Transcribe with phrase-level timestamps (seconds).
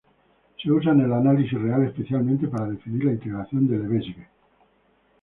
[0.59, 4.27] Se usa en el análisis real, especialmente para definir la integración de Lebesgue.